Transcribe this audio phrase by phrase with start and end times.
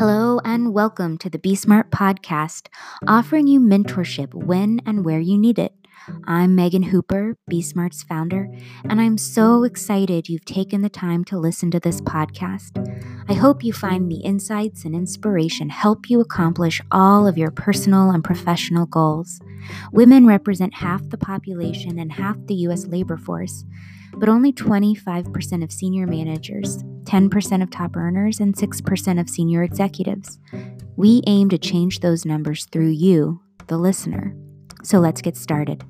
[0.00, 2.68] Hello and welcome to the bSMART podcast,
[3.06, 5.74] offering you mentorship when and where you need it.
[6.24, 8.48] I'm Meagan Hooper, bSMART's founder,
[8.88, 12.78] and I'm so excited you've taken the time to listen to this podcast.
[13.28, 18.10] I hope you find the insights and inspiration help you accomplish all of your personal
[18.10, 19.38] and professional goals.
[19.92, 22.86] Women represent half the population and half the U.S.
[22.86, 23.66] labor force,
[24.16, 30.38] but only 25% of senior managers, 10% of top earners, and 6% of senior executives.
[30.96, 34.34] We aim to change those numbers through you, the listener.
[34.82, 35.84] So let's get started.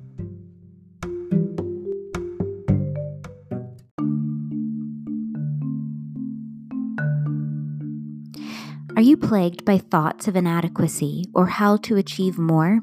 [8.95, 12.81] Are you plagued by thoughts of inadequacy or how to achieve more?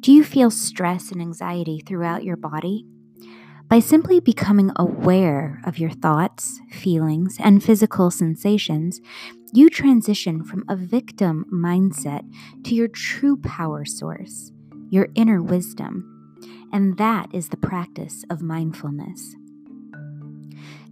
[0.00, 2.86] Do you feel stress and anxiety throughout your body?
[3.68, 9.00] By simply becoming aware of your thoughts, feelings, and physical sensations,
[9.52, 12.22] you transition from a victim mindset
[12.64, 14.52] to your true power source,
[14.90, 16.10] your inner wisdom.
[16.72, 19.34] And that is the practice of mindfulness.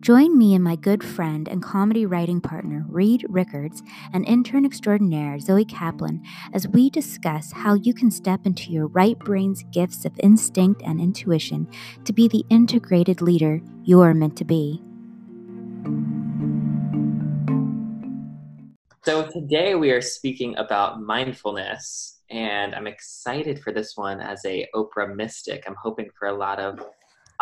[0.02, 5.38] Join me and my good friend and comedy writing partner, Reed Rickards, and intern extraordinaire,
[5.38, 6.20] Zoe Kaplan,
[6.52, 11.00] as we discuss how you can step into your right brain's gifts of instinct and
[11.00, 11.68] intuition
[12.04, 14.82] to be the integrated leader you're meant to be.
[19.04, 24.66] So, today we are speaking about mindfulness, and I'm excited for this one as a
[24.74, 25.62] Oprah mystic.
[25.68, 26.80] I'm hoping for a lot of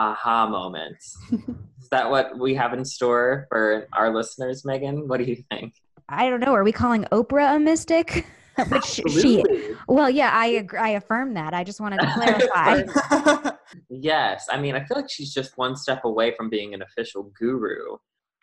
[0.00, 1.18] aha moments.
[1.32, 5.06] Is that what we have in store for our listeners, Meagan?
[5.06, 5.74] What do you think?
[6.08, 6.54] I don't know.
[6.54, 8.26] Are we calling Oprah a mystic?
[8.68, 9.44] Which she,
[9.86, 11.54] well, yeah, I agree, I affirm that.
[11.54, 13.52] I just wanted to clarify.
[13.88, 17.32] yes, I mean, I feel like she's just one step away from being an official
[17.38, 17.96] guru.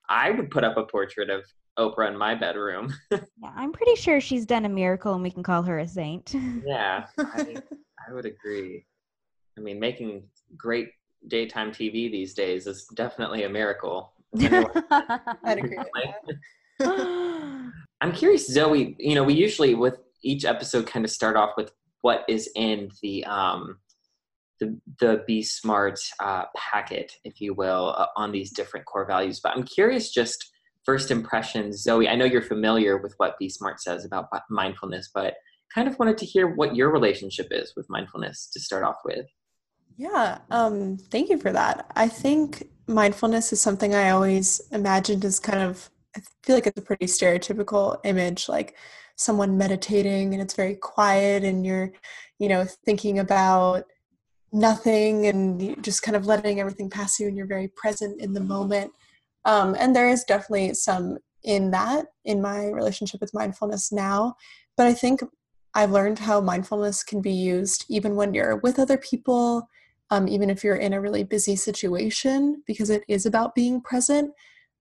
[0.10, 1.44] I would put up a portrait of
[1.78, 2.94] Oprah in my bedroom.
[3.12, 3.20] yeah,
[3.56, 6.34] I'm pretty sure she's done a miracle, and we can call her a saint.
[6.66, 7.58] yeah, I,
[8.08, 8.86] I would agree.
[9.58, 10.24] I mean, making
[10.56, 10.90] great
[11.28, 14.14] daytime TV these days is definitely a miracle.
[14.40, 15.78] I'd agree
[18.02, 18.96] I'm curious, Zoe.
[19.00, 22.92] You know, we usually with each episode kind of start off with what is in
[23.02, 23.80] the um,
[24.60, 29.40] the the bSMART uh, packet, if you will, uh, on these different core values.
[29.40, 30.52] But I'm curious, just
[30.86, 32.08] first impressions, Zoe.
[32.08, 35.36] I know you're familiar with what bSMART says about mindfulness, but
[35.74, 39.26] kind of wanted to hear what your relationship is with mindfulness to start off with.
[39.98, 41.92] Yeah, um, thank you for that.
[41.96, 46.80] I think mindfulness is something I always imagined as kind of, I feel like it's
[46.80, 48.76] a pretty stereotypical image, like
[49.16, 51.92] someone meditating and it's very quiet and you're,
[52.38, 53.86] you know, thinking about
[54.54, 58.40] nothing and just kind of letting everything pass you and you're very present in the
[58.40, 58.92] moment.
[59.46, 64.36] Um, and there is definitely some in that in my relationship with mindfulness now.
[64.76, 65.22] But I think
[65.74, 69.68] I've learned how mindfulness can be used even when you're with other people
[70.10, 74.32] um, even if you're in a really busy situation, because it is about being present.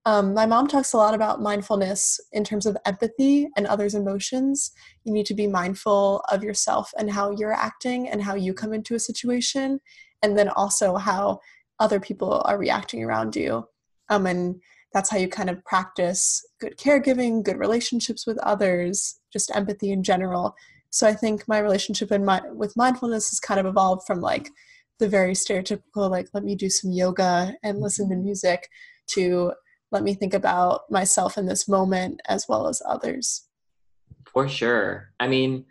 [0.04, 4.70] Um, my mom talks a lot about mindfulness in terms of empathy and others' emotions.
[5.02, 8.72] You need to be mindful of yourself and how you're acting and how you come
[8.72, 9.80] into a situation,
[10.22, 11.40] and then also how
[11.80, 13.66] other people are reacting around you.
[14.08, 14.60] Um, and
[14.92, 20.02] that's how you kind of practice good caregiving, good relationships with others, just empathy in
[20.02, 20.54] general.
[20.90, 24.48] So I think my relationship my, with mindfulness has kind of evolved from like
[24.98, 28.24] the very stereotypical like let me do some yoga and listen to mm-hmm.
[28.24, 28.68] music
[29.08, 29.52] to
[29.92, 33.48] let me think about myself in this moment as well as others
[34.24, 35.64] for sure i mean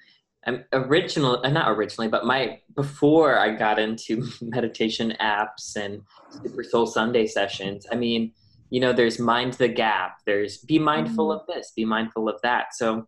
[0.47, 6.63] I'm original uh, not originally but my before i got into meditation apps and super
[6.63, 8.31] soul sunday sessions i mean
[8.69, 11.39] you know there's mind the gap there's be mindful mm-hmm.
[11.39, 13.07] of this be mindful of that so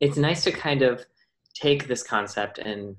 [0.00, 1.04] it's nice to kind of
[1.54, 2.96] take this concept and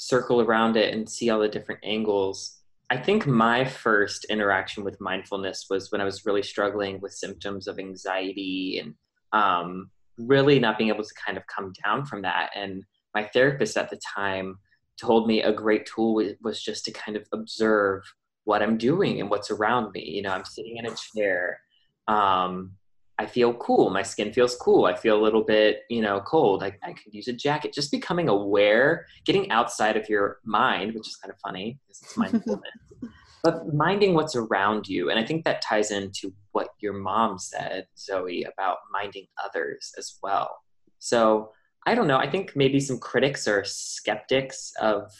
[0.00, 2.56] circle around it and see all the different angles.
[2.88, 7.68] I think my first interaction with mindfulness was when I was really struggling with symptoms
[7.68, 8.94] of anxiety and
[9.38, 12.48] um, really not being able to kind of come down from that.
[12.56, 12.82] And
[13.14, 14.56] my therapist at the time
[14.98, 18.02] told me a great tool was just to kind of observe
[18.44, 20.02] what I'm doing and what's around me.
[20.02, 21.60] You know, I'm sitting in a chair.
[22.08, 22.72] Um,
[23.20, 23.90] I feel cool.
[23.90, 24.86] My skin feels cool.
[24.86, 26.62] I feel a little bit, you know, cold.
[26.62, 27.74] I, I could use a jacket.
[27.74, 32.16] Just becoming aware, getting outside of your mind, which is kind of funny because it's
[32.16, 32.62] mindfulness,
[33.44, 35.10] but minding what's around you.
[35.10, 40.16] And I think that ties into what your mom said, Zoe, about minding others as
[40.22, 40.56] well.
[40.98, 41.52] So
[41.84, 42.16] I don't know.
[42.16, 45.12] I think maybe some critics or skeptics of,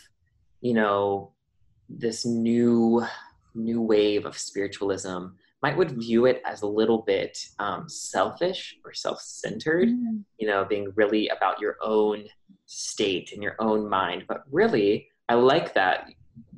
[0.62, 1.32] you know,
[1.90, 3.04] this new
[3.54, 5.26] new wave of spiritualism
[5.62, 10.18] might would view it as a little bit um, selfish or self-centered mm-hmm.
[10.38, 12.24] you know being really about your own
[12.66, 16.10] state and your own mind but really i like that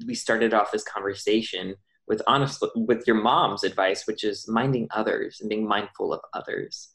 [0.06, 1.74] we started off this conversation
[2.06, 6.90] with honestly with your mom's advice which is minding others and being mindful of others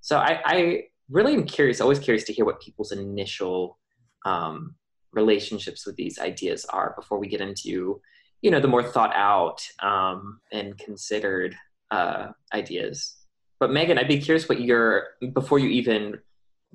[0.00, 3.78] so i, I really am curious always curious to hear what people's initial
[4.24, 4.74] um,
[5.12, 8.00] relationships with these ideas are before we get into
[8.42, 11.56] you know the more thought out um, and considered
[11.90, 13.16] uh, ideas.
[13.58, 16.18] But Meagan i'd be curious what your before you even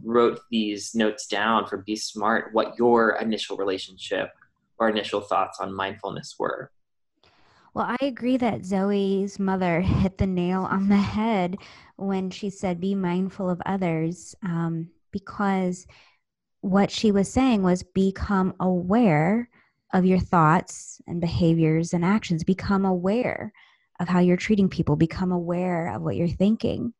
[0.03, 4.29] wrote these notes down for bSMART what your initial relationship
[4.77, 6.69] or initial thoughts on mindfulness were.
[7.73, 11.57] Well, I agree that Zoe's mother hit the nail on the head
[11.97, 15.87] when she said, be mindful of others, um, because
[16.61, 19.49] what she was saying was become aware
[19.93, 22.43] of your thoughts and behaviors and actions.
[22.43, 23.53] Become aware
[23.99, 24.95] of how you're treating people.
[24.95, 26.93] Become aware of what you're thinking.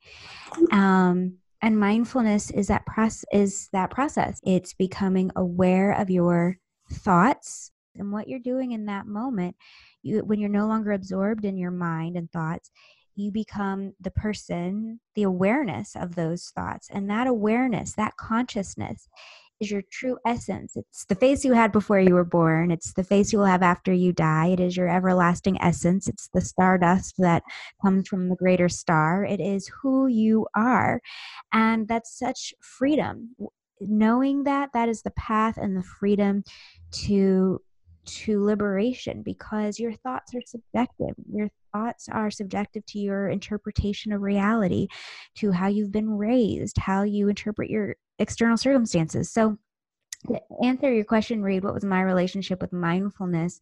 [0.71, 3.25] Um, and mindfulness is that process.
[3.31, 4.39] Is that process?
[4.43, 6.57] It's becoming aware of your
[6.91, 9.55] thoughts and what you're doing in that moment.
[10.03, 12.69] You, when you're no longer absorbed in your mind and thoughts,
[13.15, 19.07] you become the person, the awareness of those thoughts, and that awareness, that consciousness
[19.59, 20.75] is your true essence.
[20.75, 22.71] It's the face you had before you were born.
[22.71, 24.47] It's the face you will have after you die.
[24.47, 26.07] It is your everlasting essence.
[26.07, 27.43] It's the stardust that
[27.81, 29.23] comes from the greater star.
[29.25, 31.01] It is who you are.
[31.53, 33.35] And that's such freedom.
[33.79, 36.43] Knowing that, that is the path and the freedom
[36.91, 37.61] to
[38.05, 41.15] to liberation because your thoughts are subjective.
[41.31, 44.87] Your thoughts are subjective to your interpretation of reality,
[45.35, 49.31] to how you've been raised, how you interpret your external circumstances.
[49.31, 49.57] So,
[50.27, 53.59] to answer your question, Reed, what was my relationship with mindfulness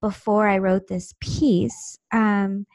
[0.00, 1.98] before I wrote this piece?
[2.12, 2.66] Um,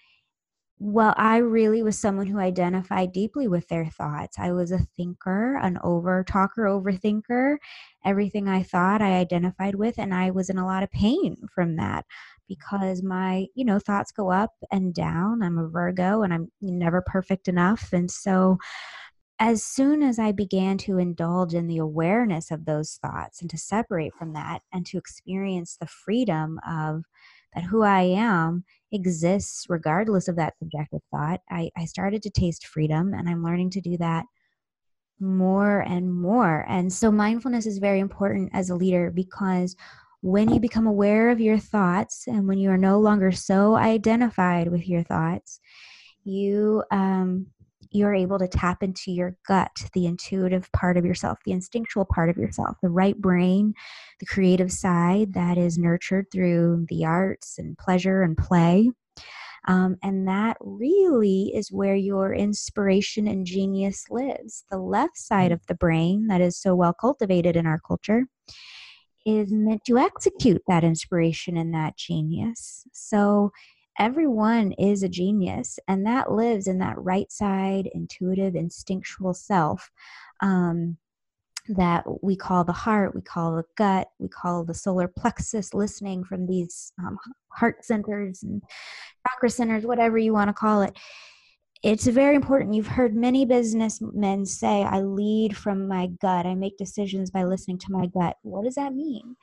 [0.78, 4.38] well, I really was someone who identified deeply with their thoughts.
[4.38, 7.58] I was a thinker, an over talker, overthinker.
[8.04, 11.78] Everything I thought I identified with, and I was in a lot of pain from
[11.78, 12.06] that
[12.48, 15.42] because my, you know, thoughts go up and down.
[15.42, 17.92] I'm a Virgo and I'm never perfect enough.
[17.94, 18.58] And so
[19.40, 23.58] as soon as I began to indulge in the awareness of those thoughts and to
[23.58, 27.04] separate from that and to experience the freedom of
[27.54, 32.68] that who I am exists regardless of that subjective thought, I, I started to taste
[32.68, 34.26] freedom and I'm learning to do that
[35.20, 36.66] more and more.
[36.68, 39.76] And so mindfulness is very important as a leader because
[40.26, 44.72] when you become aware of your thoughts and when you are no longer so identified
[44.72, 45.60] with your thoughts,
[46.24, 47.46] you um,
[47.92, 52.32] you're able to tap into your gut, the intuitive part of yourself, the instinctual part
[52.32, 53.76] of yourself, the right brain,
[54.20, 58.90] the creative side that is nurtured through the arts and pleasure and play.
[59.68, 64.64] Um, and that really is where your inspiration and genius lives.
[64.72, 68.26] The left side of the brain, that is so well cultivated in our culture,
[69.26, 72.86] is meant to execute that inspiration and that genius.
[72.94, 73.52] So
[73.98, 79.90] everyone is a genius and that lives in that right side intuitive instinctual self
[80.42, 80.98] um,
[81.70, 86.24] that we call the heart we call the gut we call the solar plexus listening
[86.24, 87.18] from these um,
[87.50, 88.62] heart centers and
[89.26, 90.98] chakra centers whatever you want to call it
[91.86, 92.74] it's very important.
[92.74, 96.48] You've heard many businessmen say i lead from my gut.
[96.48, 98.38] I make decisions by listening to my gut.
[98.42, 99.36] What does that mean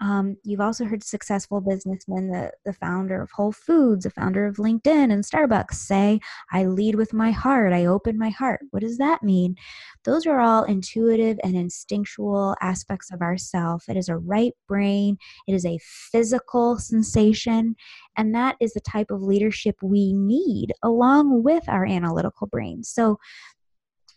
[0.00, 4.56] um, you've also heard successful businessmen, the, the founder of Whole Foods, the founder of
[4.56, 6.20] LinkedIn and Starbucks, say,
[6.52, 8.60] I lead with my heart, I open my heart.
[8.70, 9.56] What does that mean?
[10.04, 13.84] Those are all intuitive and instinctual aspects of ourself.
[13.88, 17.74] It is a right brain, it is a physical sensation,
[18.16, 22.84] and that is the type of leadership we need along with our analytical brain.
[22.84, 23.18] So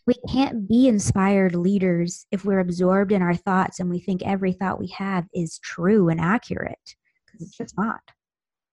[0.06, 4.52] we can't be inspired leaders if we're absorbed in our thoughts and we think every
[4.52, 8.00] thought we have is true and accurate because it's just not.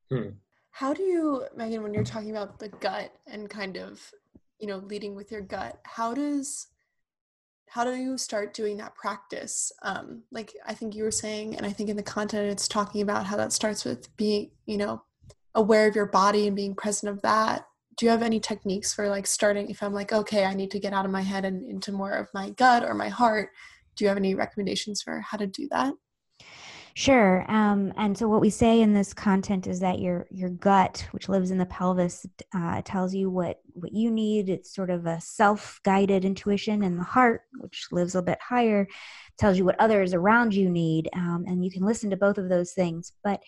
[0.09, 0.29] Hmm.
[0.71, 4.11] How do you, Meagan, when you're talking about the gut and kind of,
[4.59, 6.67] you know, leading with your gut, how does
[7.69, 11.65] how do you start doing that practice um, like i think you were saying and
[11.65, 15.01] i think in the content it's talking about how that starts with being you know
[15.53, 17.67] aware of your body and being present of that
[17.97, 20.79] do you have any techniques for like starting if i'm like okay i need to
[20.79, 23.49] get out of my head and into more of my gut or my heart
[23.95, 25.93] do you have any recommendations for how to do that
[26.97, 27.45] Sure.
[27.47, 31.29] Um, and so what we say in this content is that your your gut, which
[31.29, 32.25] lives in the pelvis,
[32.55, 34.49] uh, tells you what what you need.
[34.49, 38.87] It's sort of a self guided intuition, and the heart, which lives a bit higher,
[39.37, 41.07] tells you what others around you need.
[41.13, 43.11] Um, and you can listen to both of those things.
[43.23, 43.43] But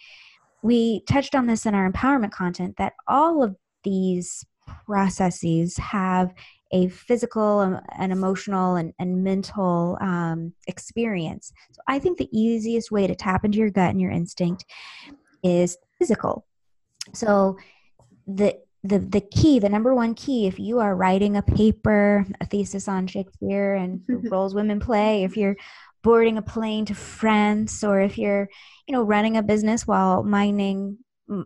[0.61, 4.45] we touched on this in our empowerment content that all of these
[4.85, 6.33] processes have
[6.71, 11.51] a physical um, and emotional and, and mental um, experience.
[11.71, 14.65] So I think the easiest way to tap into your gut and your instinct
[15.43, 16.45] is physical.
[17.13, 17.57] So
[18.27, 22.45] the the the key, the number one key, if you are writing a paper, a
[22.45, 25.57] thesis on Shakespeare and roles women play, if you're
[26.01, 28.47] boarding a plane to France, or if you're,
[28.87, 30.97] you know, running a business while minding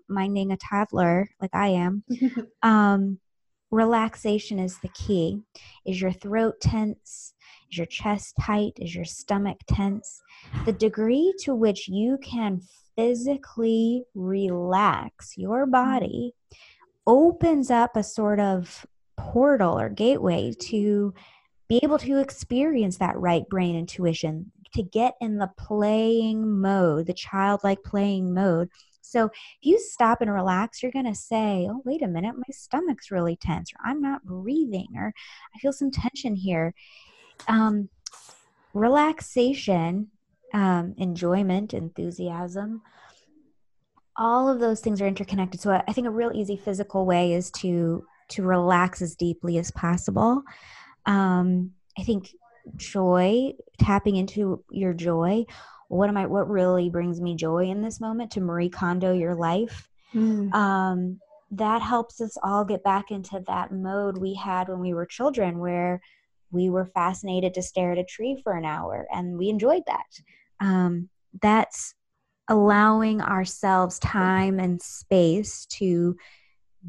[0.08, 2.04] minding a toddler like I am,
[2.64, 3.20] um,
[3.72, 5.42] relaxation is the key.
[5.86, 7.34] Is your throat tense?
[7.72, 8.74] Is your chest tight?
[8.78, 10.22] Is your stomach tense?
[10.66, 12.62] The degree to which you can
[12.96, 16.34] physically relax your body
[17.06, 18.86] opens up a sort of
[19.18, 21.14] portal or gateway to
[21.68, 27.14] be able to experience that right brain intuition, to get in the playing mode, the
[27.14, 28.70] childlike playing mode.
[29.14, 32.52] So if you stop and relax, you're going to say, oh, wait a minute, my
[32.52, 35.14] stomach's really tense, or I'm not breathing, or
[35.56, 36.74] I feel some tension here.
[37.48, 37.90] Um,
[38.74, 40.08] relaxation,
[40.54, 42.82] um, enjoyment, enthusiasm,
[44.16, 45.62] all of those things are interconnected.
[45.62, 49.70] So I think a real easy physical way is to to relax as deeply as
[49.72, 50.42] possible.
[51.06, 52.30] Um, I think
[52.78, 55.46] joy, tapping into your joy.
[55.94, 56.26] What am I?
[56.26, 58.32] What really brings me joy in this moment?
[58.32, 59.90] To Marie Kondo your life.
[60.14, 60.54] Mm.
[60.54, 61.20] Um,
[61.52, 65.60] that helps us all get back into that mode we had when we were children,
[65.60, 66.02] where
[66.52, 70.66] we were fascinated to stare at a tree for an hour, and we enjoyed that.
[70.66, 71.10] Um,
[71.42, 71.94] that's
[72.48, 76.16] allowing ourselves time and space to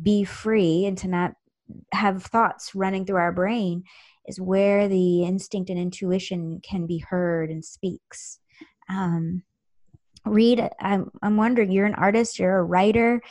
[0.02, 1.32] be free and to not
[1.92, 3.84] have thoughts running through our brain
[4.26, 8.38] is where the instinct and intuition can be heard and speaks.
[8.88, 9.42] Um,
[10.24, 13.22] Reed, I'm, I'm wondering, you're an artist, you're a writer,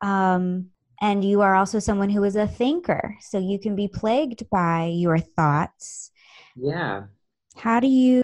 [0.00, 3.16] um, and you are also someone who is a thinker.
[3.20, 6.10] So you can be plagued by your thoughts.
[6.56, 7.04] Yeah.
[7.56, 8.22] How do you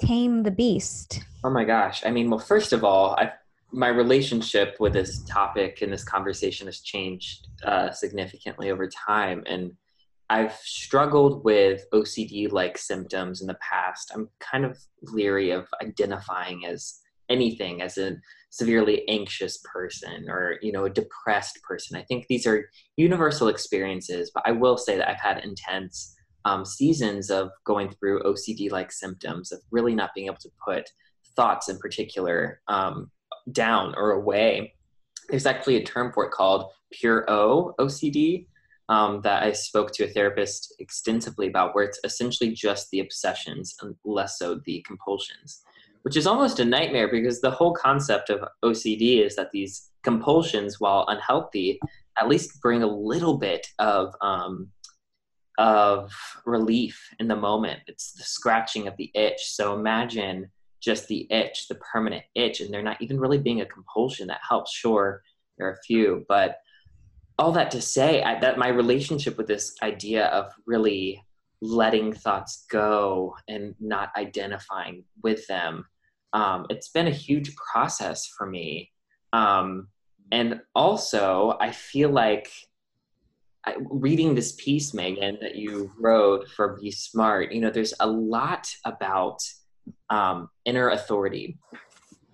[0.00, 1.20] tame the beast?
[1.44, 2.04] Oh my gosh.
[2.04, 3.32] I mean, well, first of all, I
[3.72, 9.42] my relationship with this topic and this conversation has changed uh, significantly over time.
[9.46, 9.72] And
[10.28, 14.10] I've struggled with OCD like symptoms in the past.
[14.14, 18.16] I'm kind of leery of identifying as anything as a
[18.50, 24.30] severely anxious person or you know a depressed person i think these are universal experiences
[24.32, 26.14] but i will say that i've had intense
[26.44, 30.88] um, seasons of going through ocd like symptoms of really not being able to put
[31.36, 33.10] thoughts in particular um,
[33.52, 34.74] down or away.
[35.28, 38.46] There's actually a term for it called pure O OCD
[38.88, 43.74] um, that I spoke to a therapist extensively about, where it's essentially just the obsessions
[43.82, 45.62] and less so the compulsions,
[46.02, 50.80] which is almost a nightmare because the whole concept of OCD is that these compulsions,
[50.80, 51.80] while unhealthy,
[52.18, 54.70] at least bring a little bit of um,
[55.58, 56.12] of
[56.44, 57.80] relief in the moment.
[57.86, 59.40] It's the scratching of the itch.
[59.40, 60.50] So imagine
[60.82, 64.40] just the itch, the permanent itch, and they're not even really being a compulsion that
[64.48, 64.72] helps.
[64.72, 65.22] Sure,
[65.56, 66.58] there are a few, but
[67.38, 71.22] all that to say I, that my relationship with this idea of really
[71.60, 75.86] letting thoughts go and not identifying with them,
[76.32, 78.90] um, it's been a huge process for me.
[79.32, 79.88] Um,
[80.32, 82.50] and also, I feel like
[83.66, 88.68] I, reading this piece, Meagan, that you wrote for bSMART, you know, there's a lot
[88.84, 89.40] about
[90.10, 91.58] um, inner authority.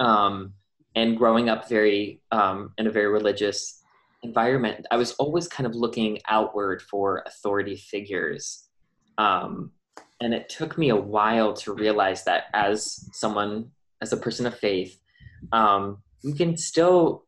[0.00, 0.54] Um,
[0.94, 3.82] and growing up very um, in a very religious
[4.23, 8.69] environment, I was always kind of looking outward for authority figures.
[9.19, 9.73] Um,
[10.21, 14.57] and it took me a while to realize that as someone, as a person of
[14.59, 14.99] faith,
[15.52, 17.25] um, you can still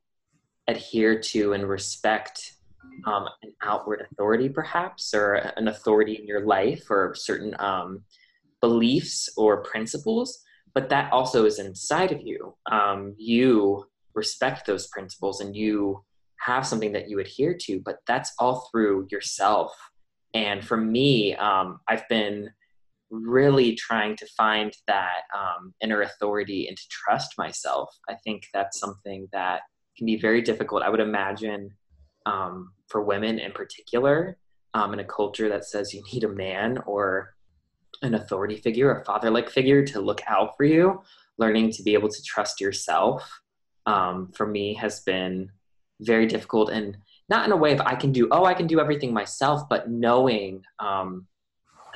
[0.69, 2.55] adhere to and respect
[3.07, 8.05] um, an outward authority, perhaps, or an authority in your life, or certain um,
[8.61, 10.43] beliefs or principles,
[10.75, 12.55] but that also is inside of you.
[12.71, 16.05] Um, you respect those principles and you
[16.45, 19.73] have something that you adhere to, but that's all through yourself.
[20.35, 22.51] And for me, um, I've been
[23.11, 27.89] really trying to find that um, inner authority and to trust myself.
[28.09, 29.63] I think that's something that
[29.97, 30.83] can be very difficult.
[30.83, 31.71] I would imagine
[32.27, 34.37] um, for women in particular,
[34.75, 37.35] um, in a culture that says you need a man or
[38.03, 41.01] an authority figure, a father like figure to look out for you,
[41.39, 43.41] learning to be able to trust yourself
[43.87, 45.51] um, for me has been
[46.01, 46.97] very difficult and
[47.29, 49.91] not in a way of I can do, oh, I can do everything myself, but
[49.91, 51.27] knowing um,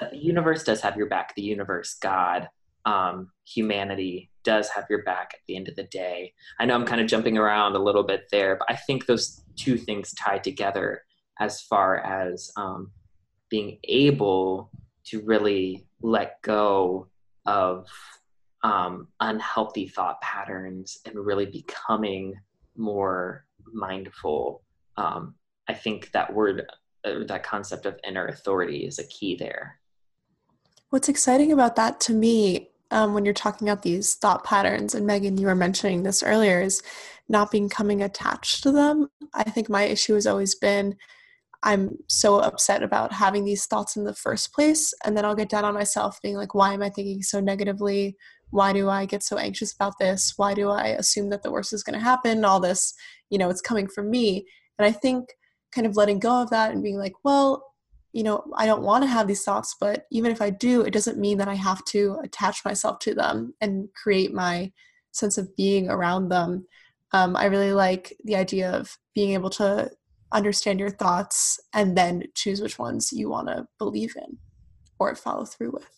[0.01, 2.49] the universe does have your back, the universe, God,
[2.85, 6.33] um, humanity does have your back at the end of the day.
[6.59, 9.43] I know I'm kind of jumping around a little bit there, but I think those
[9.57, 11.03] two things tied together
[11.41, 12.91] as far as um,
[13.51, 14.71] being able
[15.07, 17.09] to really let go
[17.47, 17.87] of
[18.63, 22.35] um, unhealthy thought patterns and really becoming
[22.77, 24.63] more mindful.
[24.97, 25.35] Um,
[25.69, 26.67] I think that word,
[27.05, 29.79] uh, that concept of inner authority is a key there.
[30.91, 35.07] What's exciting about that to me um, when you're talking about these thought patterns, and
[35.07, 36.83] Meagan, you were mentioning this earlier, is
[37.29, 39.11] not becoming attached to them.
[39.35, 40.97] I think my issue has always been
[41.63, 44.95] I'm so upset about having these thoughts in the first place.
[45.05, 48.17] And then I'll get down on myself being like, why am I thinking so negatively?
[48.51, 50.35] Why do I get so anxious about this?
[50.37, 52.45] Why do I assume that the worst is going to happen?
[52.45, 52.95] All this,
[53.31, 54.47] you know, it's coming from me.
[54.79, 55.31] And I think
[55.73, 57.65] kind of letting go of that and being like, well,
[58.13, 60.93] you know, I don't want to have these thoughts, but even if I do, it
[60.93, 64.73] doesn't mean that I have to attach myself to them and create my
[65.13, 66.67] sense of being around them.
[67.13, 69.91] Um, I really like the idea of being able to
[70.33, 74.39] understand your thoughts and then choose which ones you want to believe in
[74.99, 75.98] or follow through with.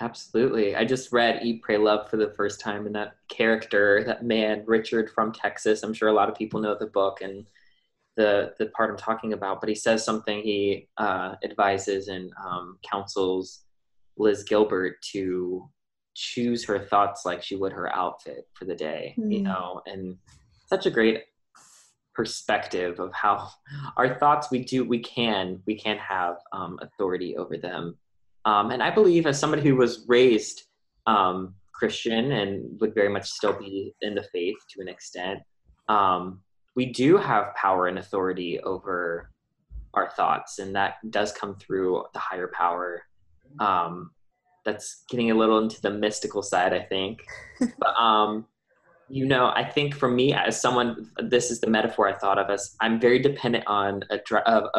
[0.00, 0.76] Absolutely.
[0.76, 4.62] I just read Eat, Pray, Love for the first time, and that character, that man,
[4.66, 7.46] Richard from Texas, I'm sure a lot of people know the book and
[8.16, 12.78] the, the part I'm talking about, but he says something he uh, advises and um,
[12.88, 13.64] counsels
[14.16, 15.68] Liz Gilbert to
[16.14, 19.32] choose her thoughts like she would her outfit for the day, mm.
[19.32, 19.44] you hmm.
[19.44, 20.16] know, and
[20.66, 21.24] such a great
[22.14, 23.48] perspective of how
[23.96, 27.96] our thoughts we do we can we can have um, authority over them
[28.48, 30.64] um, and i believe as somebody who was raised
[31.06, 35.40] um, christian and would very much still be in the faith to an extent
[35.88, 36.40] um,
[36.74, 39.30] we do have power and authority over
[39.94, 43.02] our thoughts and that does come through the higher power.
[43.58, 44.10] Um,
[44.64, 47.24] that's getting a little into the mystical side i think.
[47.78, 48.46] But um,
[49.08, 52.50] you know i think for me as someone this is the metaphor i thought of
[52.50, 54.18] as i'm very dependent on a,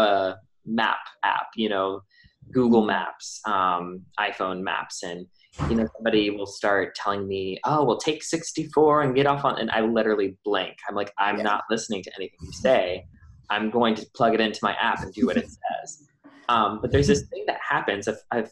[0.05, 2.01] a map app you know
[2.51, 5.25] google maps um, iphone maps and
[5.69, 9.59] you know somebody will start telling me oh well take 64 and get off on
[9.59, 11.43] and i literally blank i'm like i'm yeah.
[11.43, 13.05] not listening to anything you say
[13.49, 15.47] i'm going to plug it into my app and do what it
[15.81, 16.03] says
[16.49, 18.51] um, but there's this thing that happens I've, I've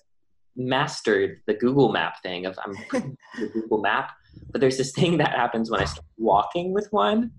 [0.55, 2.73] mastered the google map thing of i'm
[3.39, 4.12] the google map
[4.51, 7.31] but there's this thing that happens when I start walking with one.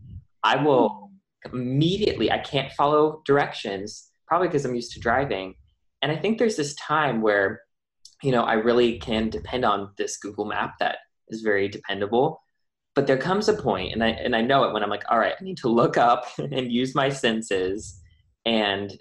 [0.42, 1.11] I will
[1.53, 5.55] immediately, I can't follow directions, probably because I'm used to driving.
[6.03, 7.63] And I think there's this time where,
[8.23, 12.41] you know, I really can depend on this Google map that is very dependable.
[12.95, 15.19] But there comes a point, and I, and I know it when I'm like, all
[15.19, 18.01] right, I need to look up and use my senses
[18.45, 18.93] and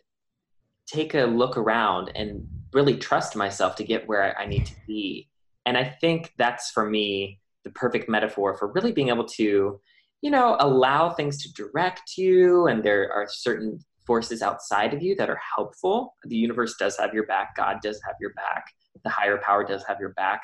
[0.87, 5.29] take a look around and really trust myself to get where I need to be.
[5.65, 9.79] And I think that's for me the perfect metaphor for really being able to,
[10.21, 12.67] you know, allow things to direct you.
[12.67, 16.15] And there are certain forces outside of you that are helpful.
[16.23, 18.65] The universe does have your back, God does have your back,
[19.03, 20.41] the higher power does have your back.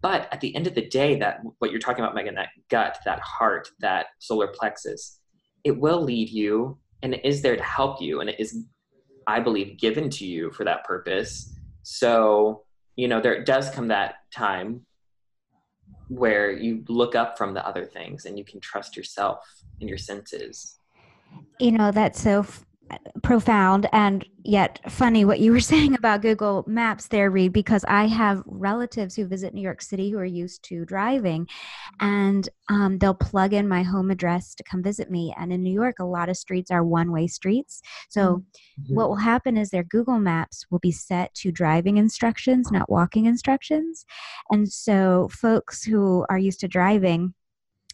[0.00, 2.98] But at the end of the day, that what you're talking about, Meagan, that gut,
[3.04, 5.20] that heart, that solar plexus,
[5.64, 8.20] it will lead you and it is there to help you.
[8.20, 8.64] And it is,
[9.26, 11.54] I believe, given to you for that purpose.
[11.82, 12.64] So,
[12.96, 14.84] you know, there does come that time
[16.08, 19.44] where you look up from the other things and you can trust yourself
[19.80, 20.78] and your senses.
[21.58, 22.44] You know, that's so
[23.22, 28.06] profound and yet funny what you were saying about Google Maps there, Reed, because I
[28.06, 31.46] have relatives who visit New York City who are used to driving
[32.00, 35.34] and um, they'll plug in my home address to come visit me.
[35.38, 37.82] And in New York, a lot of streets are one way streets.
[38.08, 38.42] So
[38.80, 38.94] mm-hmm.
[38.94, 43.26] what will happen is their Google Maps will be set to driving instructions, not walking
[43.26, 44.04] instructions.
[44.50, 47.34] And so folks who are used to driving,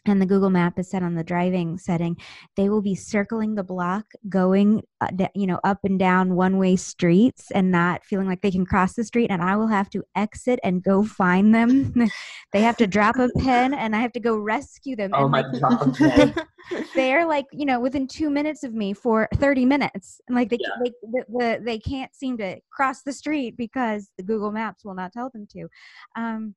[0.07, 2.17] and the Google map is set on the driving setting,
[2.57, 6.77] they will be circling the block, going, uh, you know, up and down one way
[6.77, 9.31] streets and not feeling like they can cross the street.
[9.31, 11.93] And I will have to exit and go find them.
[12.53, 15.11] they have to drop a pin and I have to go rescue them.
[15.15, 16.47] Oh and my like, God.
[16.95, 20.21] they're like, you know, within two minutes of me for 30 minutes.
[20.29, 20.71] And like they, yeah.
[20.85, 24.95] they, the, the, they can't seem to cross the street because the Google Maps will
[24.95, 25.69] not tell them to.
[26.17, 26.55] Um,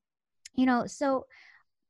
[0.54, 1.24] you know, so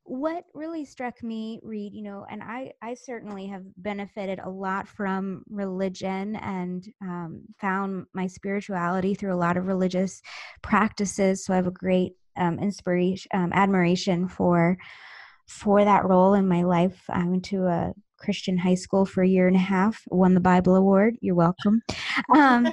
[0.05, 4.88] what really struck me Reed you know and i i certainly have benefited a lot
[4.88, 10.21] from religion and um, found my spirituality through a lot of religious
[10.61, 14.77] practices so i have a great um, inspiration um, admiration for
[15.47, 17.03] for that role in my life.
[17.09, 20.41] I went to a christian high school for a year and a half won the
[20.41, 21.17] bible award.
[21.21, 21.83] You're welcome.
[22.37, 22.73] Um,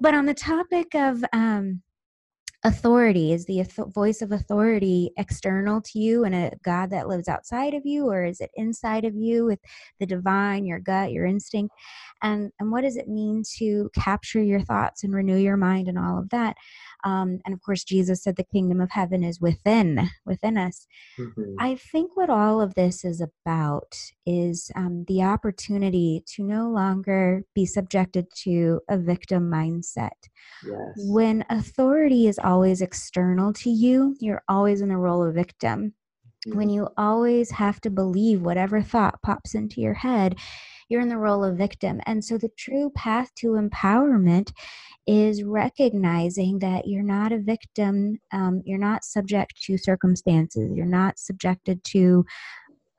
[0.00, 1.82] but on the topic of um,
[2.64, 3.32] authority?
[3.32, 7.86] Is the voice of authority external to you and a god that lives outside of
[7.86, 9.60] you or is it inside of you with
[10.00, 11.74] the divine your gut your instinct?
[12.22, 15.98] And and what does it mean to capture your thoughts and renew your mind and
[15.98, 16.56] all of that
[17.04, 20.86] um, and of course jesus said the kingdom of heaven is within within us
[21.18, 21.54] mm-hmm.
[21.58, 23.94] i think what all of this is about
[24.26, 30.10] is um, the opportunity to no longer be subjected to a victim mindset
[30.64, 30.78] yes.
[30.96, 35.94] when authority is always external to you you're always in the role of victim
[36.46, 36.56] mm-hmm.
[36.56, 40.36] when you always have to believe whatever thought pops into your head
[40.88, 42.00] you're in the role of victim.
[42.06, 44.52] And so the true path to empowerment
[45.06, 51.18] is recognizing that you're not a victim, um, you're not subject to circumstances, you're not
[51.18, 52.24] subjected to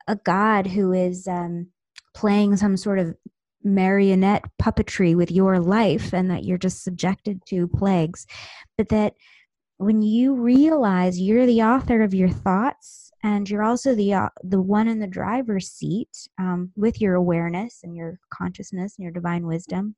[0.08, 1.68] a God who is um,
[2.14, 3.14] playing some sort of
[3.62, 8.26] marionette puppetry with your life and that you're just subjected to plagues,
[8.76, 9.14] but that
[9.76, 14.60] when you realize you're the author of your thoughts and you're also the uh, the
[14.60, 19.46] one in the driver's seat um, with your awareness and your consciousness and your divine
[19.46, 19.94] wisdom.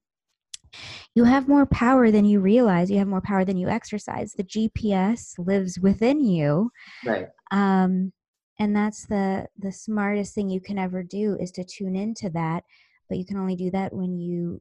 [1.15, 2.91] You have more power than you realize.
[2.91, 4.33] You have more power than you exercise.
[4.33, 6.71] The gps lives within you.
[7.05, 7.29] Right.
[7.51, 8.13] Um,
[8.59, 12.65] and that's the the smartest thing you can ever do is to tune into that.
[13.09, 14.61] But you can only do that when you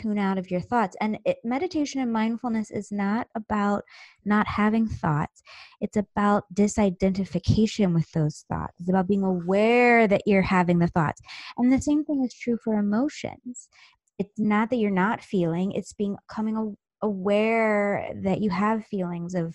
[0.00, 0.96] tune out of your thoughts.
[1.00, 3.84] And it, meditation and mindfulness is not about
[4.24, 5.42] not having thoughts,
[5.80, 8.74] it's about disidentification with those thoughts.
[8.80, 11.20] It's about being aware that you're having the thoughts.
[11.56, 13.68] And the same thing is true for emotions.
[14.18, 19.54] It's not that you're not feeling, it's being coming aware that you have feelings of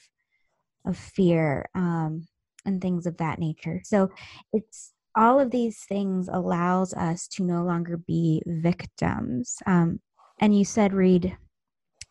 [0.86, 2.28] of fear um,
[2.66, 3.82] and things of that nature.
[3.84, 4.10] So
[4.54, 10.00] it's all of these things allows us to no longer be victims um,
[10.40, 11.38] and you said, Reed,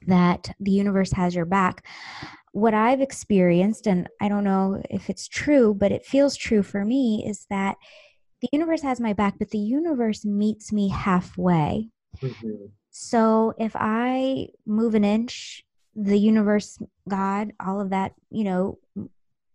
[0.07, 1.87] that the universe has your back.
[2.53, 6.85] What I've experienced, and I don't know if it's true, but it feels true for
[6.85, 7.77] me, is that
[8.41, 11.91] the universe has my back, but the universe meets me halfway.
[12.21, 12.67] Mm-hmm.
[12.91, 15.65] So if I move an inch,
[15.95, 18.79] the universe, God, all of that, you know,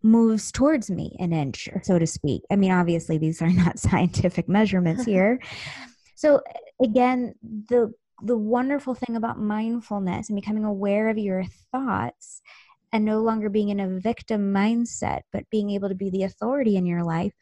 [0.04, 2.44] moves towards me an inch, so to speak.
[2.52, 5.40] I mean, obviously, these are not scientific measurements here.
[6.16, 6.42] so
[6.82, 12.41] again, the the wonderful thing about mindfulness and becoming aware of your thoughts
[12.91, 16.76] and no longer being in a victim mindset, but being able to be the authority
[16.76, 17.34] in your life,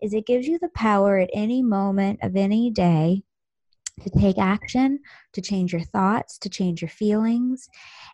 [0.00, 3.22] is it gives you the power at any moment of any day
[4.00, 4.98] to take action,
[5.32, 7.68] to change your thoughts, to change your feelings.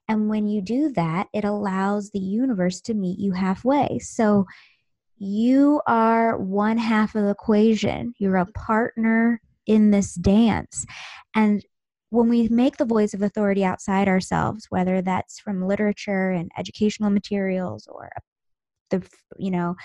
[0.08, 3.98] And when you do that, it allows the universe to meet you halfway.
[4.00, 4.46] So
[5.18, 10.86] you are one half of the equation, you're a partner in this dance.
[11.34, 11.62] And
[12.10, 17.10] when we make the voice of authority outside ourselves, whether that's from literature and educational
[17.10, 18.10] materials or
[18.90, 19.02] the
[19.38, 19.76] you know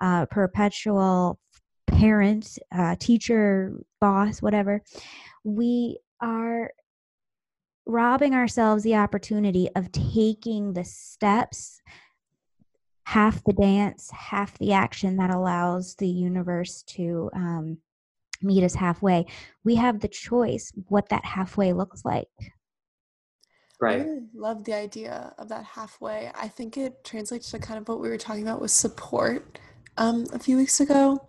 [0.00, 1.38] uh, perpetual
[1.86, 4.82] parent, uh, teacher, boss, whatever,
[5.44, 6.70] we are
[7.86, 11.80] robbing ourselves the opportunity of taking the steps
[13.04, 17.78] half the dance half the action that allows the universe to um,
[18.42, 19.26] meet us halfway.
[19.64, 22.28] We have the choice what that halfway looks like.
[23.80, 24.00] Right.
[24.00, 26.30] I really love the idea of that halfway.
[26.34, 29.58] I think it translates to kind of what we were talking about with support
[29.96, 31.26] um, a few weeks ago,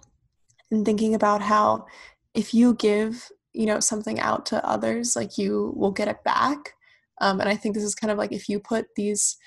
[0.70, 1.86] and thinking about how
[2.34, 6.74] if you give you know something out to others, like you will get it back.
[7.22, 9.38] Um, and I think this is kind of like if you put these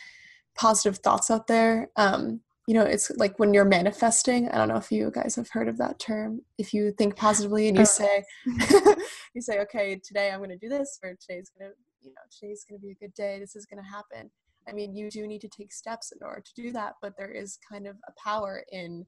[0.54, 4.48] positive thoughts out there, um, you know, it's like when you're manifesting.
[4.48, 6.40] I don't know if you guys have heard of that term.
[6.56, 7.84] If you think positively and you oh.
[7.84, 8.24] say,
[9.34, 12.22] you say, okay, today I'm going to do this, or today's going to, you know,
[12.30, 13.38] today's going to be a good day.
[13.38, 14.30] This is going to happen.
[14.68, 17.30] I mean, you do need to take steps in order to do that, but there
[17.30, 19.04] is kind of a power in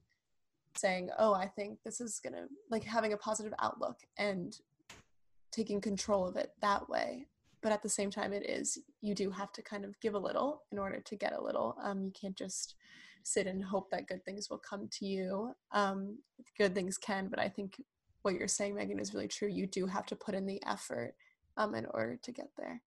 [0.75, 4.55] saying, oh, I think this is going to, like having a positive outlook and
[5.51, 7.25] taking control of it that way.
[7.63, 10.19] But at the same time, it is, you do have to kind of give a
[10.19, 11.75] little in order to get a little.
[11.81, 12.75] Um, you can't just,
[13.27, 15.53] sit and hope that good things will come to you.
[15.71, 16.17] Um,
[16.57, 17.81] good things can, but I think
[18.21, 19.47] what you're saying, Meagan, is really true.
[19.47, 21.13] You do have to put in the effort
[21.57, 22.81] um, in order to get there.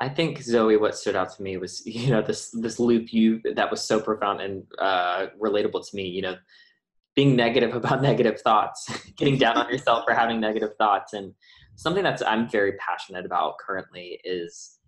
[0.00, 3.40] I think Zoe, what stood out to me was you know this this loop you
[3.54, 6.08] that was so profound and uh, relatable to me.
[6.08, 6.36] You know,
[7.14, 11.34] being negative about negative thoughts, getting down on yourself for having negative thoughts, and
[11.76, 14.78] something that's I'm very passionate about currently is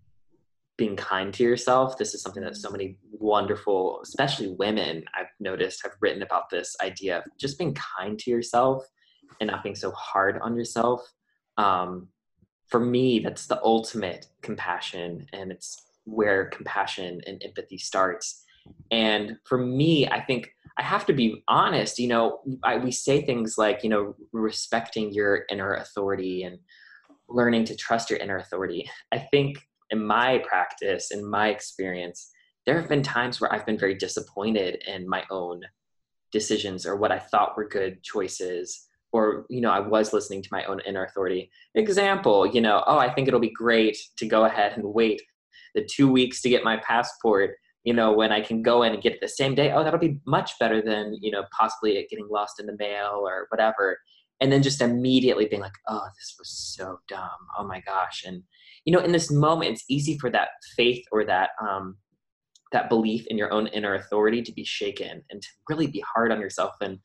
[0.83, 1.97] being kind to yourself.
[1.97, 6.75] This is something that so many wonderful, especially women, I've noticed have written about this
[6.83, 8.85] idea of just being kind to yourself
[9.41, 11.01] and not being so hard on yourself.
[11.57, 12.09] Um,
[12.67, 18.45] for me, that's the ultimate compassion, and it's where compassion and empathy starts.
[18.91, 22.01] And for me, I think I have to be honest.
[22.01, 26.59] You know, I, we say things like, you know, respecting your inner authority and
[27.29, 28.91] learning to trust your inner authority.
[29.13, 29.59] I think
[29.93, 32.31] in my practice, in my experience,
[32.67, 35.61] there have been times where I've been very disappointed in my own
[36.33, 38.89] decisions or what I thought were good choices.
[39.13, 41.51] Or, you know, I was listening to my own inner authority.
[41.75, 45.23] Example, you know, oh, I think it'll be great to go ahead and wait
[45.75, 47.53] the two weeks to get my passport
[47.85, 49.99] you know, when I can go in and get it the same day, oh, that'll
[49.99, 53.99] be much better than, you know, possibly it getting lost in the mail or whatever.
[54.41, 57.29] And then just immediately being like, oh, this was so dumb.
[57.59, 58.25] Oh my gosh.
[58.25, 58.43] And,
[58.85, 61.97] you know, in this moment, it's easy for that faith or that, um,
[62.73, 66.33] that belief in your own inner authority to be shaken and to really be hard
[66.33, 66.73] on yourself.
[66.81, 66.99] And,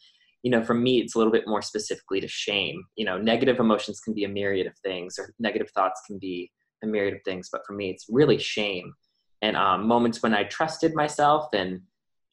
[0.43, 2.83] you know, for me, it's a little bit more specifically to shame.
[2.95, 6.51] You know, negative emotions can be a myriad of things, or negative thoughts can be
[6.83, 7.49] a myriad of things.
[7.51, 8.93] But for me, it's really shame
[9.41, 11.81] and um, moments when I trusted myself and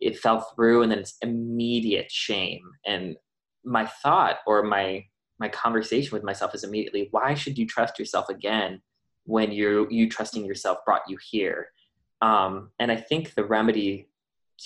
[0.01, 2.63] it fell through, and then it's immediate shame.
[2.87, 3.17] And
[3.65, 5.05] my thought or my
[5.41, 8.81] my conversation with myself is immediately, why should you trust yourself again
[9.25, 11.69] when you you trusting yourself brought you here?
[12.23, 14.09] Um, and I think the remedy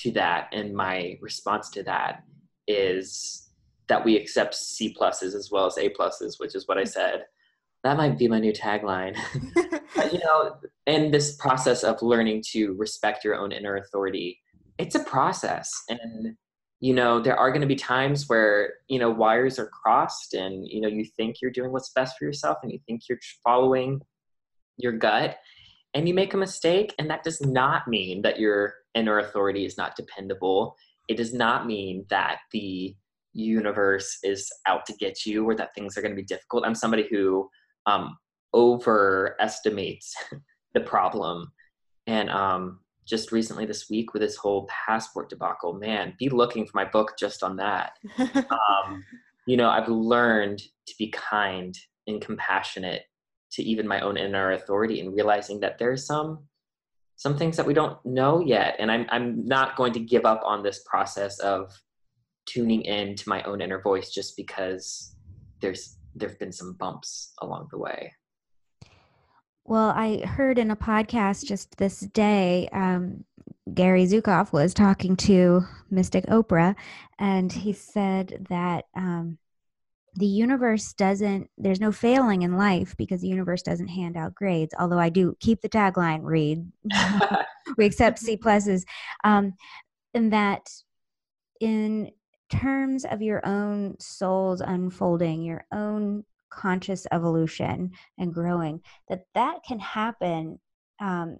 [0.01, 2.23] to that and my response to that
[2.67, 3.49] is
[3.89, 7.25] that we accept C pluses as well as A pluses, which is what I said
[7.85, 9.17] that might be my new tagline.
[9.95, 14.41] but, you know, in this process of learning to respect your own inner authority,
[14.79, 15.71] it's a process.
[15.89, 16.37] And,
[16.81, 20.67] you know, there are going to be times where, you know, wires are crossed and,
[20.67, 24.01] you know, you think you're doing what's best for yourself and you think you're following
[24.79, 25.39] your gut
[25.95, 26.95] and you make a mistake.
[26.99, 30.77] And that does not mean that your inner authority is not dependable.
[31.09, 32.95] It does not mean that the
[33.33, 36.65] universe is out to get you or that things are going to be difficult.
[36.65, 37.49] I'm somebody who
[37.87, 38.17] um,
[38.55, 40.15] overestimates
[40.75, 41.53] the problem.
[42.07, 46.73] And um, just recently this week with this whole passport debacle, man, be looking for
[46.75, 47.93] my book just on that.
[48.19, 49.05] um,
[49.47, 53.03] you know, I've learned to be kind and compassionate
[53.53, 56.45] to even my own inner authority and realizing that there's some
[57.17, 60.43] some things that we don't know yet and I'm I'm not going to give up
[60.45, 61.73] on this process of
[62.47, 65.15] tuning in to my own inner voice just because
[65.61, 68.13] there's there have been some bumps along the way.
[69.65, 73.25] Well, I heard in a podcast just this day, um,
[73.75, 76.75] Gary Zukav was talking to Mystic Oprah,
[77.19, 79.37] and he said that um,
[80.19, 84.75] the universe doesn't, there's no failing in life because the universe doesn't hand out grades.
[84.77, 86.67] Although I do keep the tagline Reed,
[87.77, 88.83] we accept C pluses.
[89.23, 89.55] Um,
[90.15, 90.69] and that
[91.61, 92.11] in
[92.51, 99.79] terms of your own soul's unfolding, your own conscious evolution and growing, that that can
[99.79, 100.59] happen.
[101.01, 101.37] Um,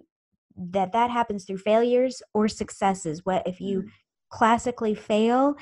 [0.55, 3.25] that that happens through failures or successes.
[3.25, 3.89] What if you mm.
[4.29, 5.55] classically fail?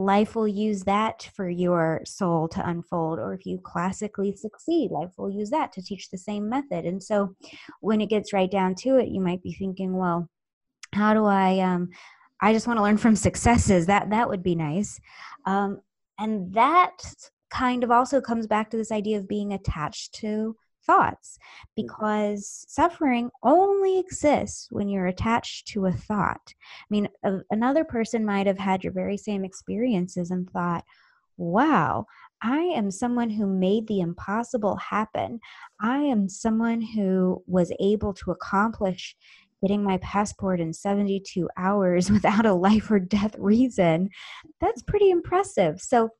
[0.00, 5.12] Life will use that for your soul to unfold, or if you classically succeed, life
[5.18, 6.86] will use that to teach the same method.
[6.86, 7.34] And so,
[7.80, 10.28] when it gets right down to it, you might be thinking, "Well,
[10.94, 11.90] how do I um,
[12.40, 13.86] I just want to learn from successes.
[13.86, 15.00] That that would be nice.
[15.44, 15.80] Um,
[16.18, 16.96] and that
[17.50, 20.56] kind of also comes back to this idea of being attached to
[20.90, 21.86] thoughts mm-hmm.
[21.86, 26.42] because suffering only exists when you're attached to a thought.
[26.48, 30.84] I mean, a, another person might have had your very same experiences and thought,
[31.36, 32.06] wow,
[32.42, 35.40] I am someone who made the impossible happen.
[35.80, 39.16] I am someone who was able to accomplish
[39.62, 44.08] getting my passport in 72 hours without a life or death reason,
[44.60, 45.80] that's pretty impressive.
[45.80, 46.10] So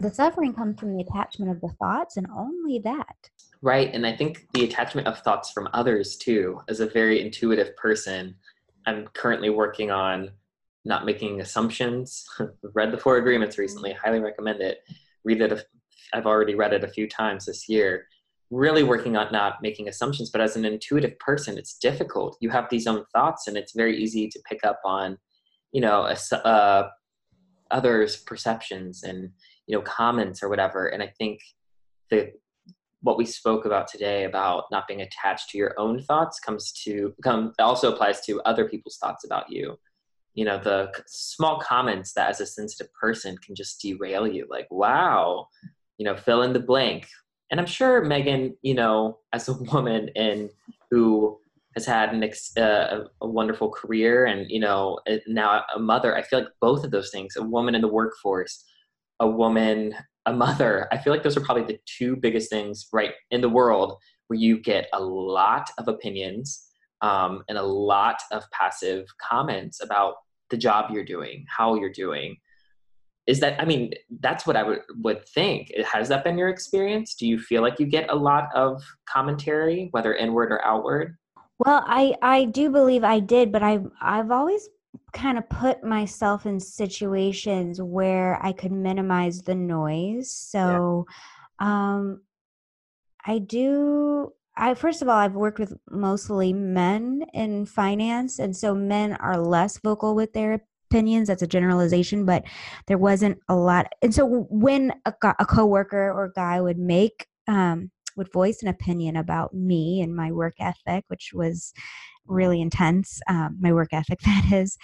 [0.00, 3.30] the suffering comes from the attachment of the thoughts and only that.
[3.62, 3.94] Right.
[3.94, 8.34] And I think the attachment of thoughts from others too, as a very intuitive person,
[8.86, 10.30] I'm currently working on
[10.84, 12.26] not making assumptions.
[12.74, 14.78] read the Four Agreements recently, highly recommend it.
[15.24, 15.64] Read it.
[16.12, 18.06] I've already read it a few times this year
[18.52, 22.68] really working on not making assumptions but as an intuitive person it's difficult you have
[22.70, 25.16] these own thoughts and it's very easy to pick up on
[25.72, 26.88] you know a, uh,
[27.70, 29.30] others perceptions and
[29.66, 31.40] you know comments or whatever and i think
[32.10, 32.30] the
[33.02, 37.14] what we spoke about today about not being attached to your own thoughts comes to
[37.22, 39.76] come also applies to other people's thoughts about you.
[40.34, 44.66] You know the small comments that as a sensitive person can just derail you like
[44.70, 45.48] wow
[45.98, 47.06] you know fill in the blank.
[47.50, 50.48] And I'm sure Meagan, you know, as a woman and
[50.90, 51.38] who
[51.74, 56.22] has had an ex, uh, a wonderful career and you know now a mother, I
[56.22, 58.64] feel like both of those things, a woman in the workforce,
[59.20, 59.94] a woman,
[60.26, 63.48] a mother, I feel like those are probably the two biggest things right in the
[63.48, 66.68] world where you get a lot of opinions.
[67.02, 70.14] um, and a lot of passive comments about
[70.50, 72.36] the job you're doing, how you're doing.
[73.26, 75.72] Is that, I mean, that's what I would, would think.
[75.92, 77.14] Has that been your experience?
[77.14, 81.16] Do you feel like you get a lot of commentary, whether inward or outward?
[81.58, 84.68] Well, I, I do believe I did, but I've, I've always
[85.12, 90.30] kind of put myself in situations where I could minimize the noise.
[90.30, 91.06] So,
[91.60, 91.94] yeah.
[91.94, 92.22] um,
[93.24, 98.74] I do I first of all, I've worked with mostly men in finance, and so
[98.74, 101.28] men are less vocal with their opinions.
[101.28, 102.44] That's a generalization, but
[102.86, 103.90] there wasn't a lot.
[104.02, 109.16] And so when a, a coworker or guy would make um, would voice an opinion
[109.16, 111.72] about me and my work ethic, which was
[112.26, 113.20] really intense.
[113.28, 114.76] Um, my work ethic, that is.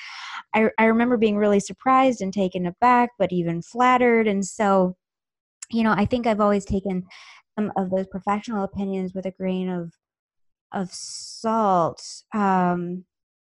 [0.55, 4.27] I, I remember being really surprised and taken aback, but even flattered.
[4.27, 4.97] And so,
[5.71, 7.05] you know, I think I've always taken
[7.59, 9.93] some of those professional opinions with a grain of
[10.73, 12.03] of salt.
[12.35, 13.05] Um,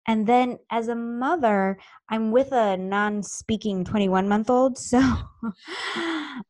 [0.07, 1.77] and then as a mother,
[2.09, 4.99] I'm with a non-speaking 21 month old, so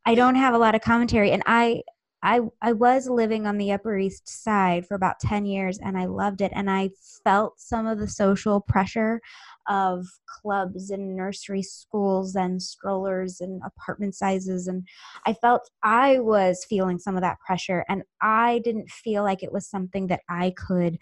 [0.05, 1.31] I don't have a lot of commentary.
[1.31, 1.81] And I
[2.23, 6.05] I I was living on the Upper East Side for about 10 years and I
[6.05, 6.91] loved it and I
[7.23, 9.21] felt some of the social pressure
[9.67, 14.87] of clubs and nursery schools and strollers and apartment sizes and
[15.25, 19.53] I felt I was feeling some of that pressure and I didn't feel like it
[19.53, 20.97] was something that I could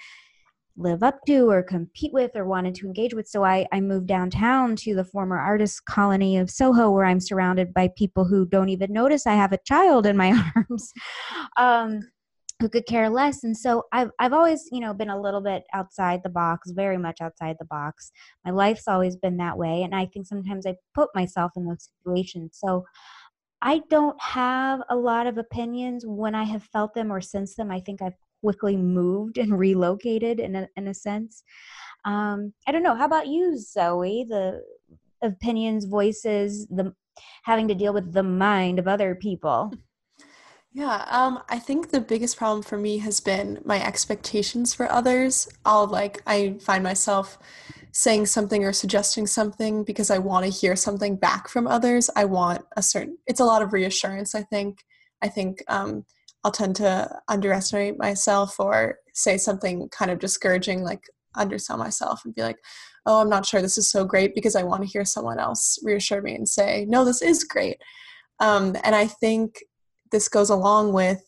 [0.80, 3.28] live up to or compete with or wanted to engage with.
[3.28, 7.74] So I, I moved downtown to the former artist colony of Soho, where I'm surrounded
[7.74, 10.92] by people who don't even notice I have a child in my arms.
[11.58, 12.00] Um,
[12.62, 15.64] who could care less and so I've, I've always you know been a little bit
[15.74, 18.12] outside the box very much outside the box
[18.44, 21.90] my life's always been that way and i think sometimes i put myself in those
[22.04, 22.84] situations so
[23.62, 27.72] i don't have a lot of opinions when i have felt them or sensed them
[27.72, 31.44] i think i've quickly moved and relocated in a, in a sense
[32.06, 34.62] um, i don't know how about you zoe the
[35.22, 36.94] opinions voices the
[37.44, 39.72] having to deal with the mind of other people
[40.72, 45.50] Yeah, um, I think the biggest problem for me has been my expectations for others.
[45.66, 47.40] I'll like, I find myself
[47.92, 52.10] saying something or suggesting something because I want to hear something back from others.
[52.16, 54.84] I want a certain, it's a lot of reassurance, I think.
[55.24, 56.06] I think um,
[56.44, 61.04] I'll tend to underestimate myself or say something kind of discouraging, like
[61.36, 62.58] undersell myself and be like,
[63.06, 65.80] oh, I'm not sure this is so great because I want to hear someone else
[65.84, 67.78] reassure me and say, no, this is great.
[68.40, 69.64] Um, and I think
[70.12, 71.22] this goes along with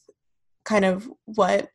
[0.66, 1.70] kind of what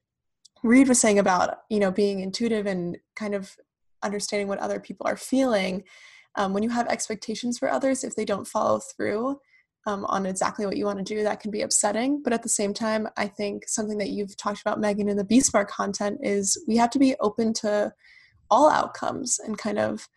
[0.62, 3.56] Reed was saying about you know being intuitive and kind of
[4.02, 5.84] understanding what other people are feeling.
[6.36, 9.38] Um, when you have expectations for others, if they don't follow through
[9.86, 12.22] um, on exactly what you want to do, that can be upsetting.
[12.22, 15.24] But at the same time, I think something that you've talked about, Meagan, in the
[15.24, 17.92] bSMART content is we have to be open to
[18.50, 20.08] all outcomes and kind of